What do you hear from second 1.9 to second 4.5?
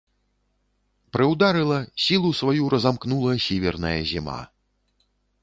сілу сваю разамкнула сіверная зіма.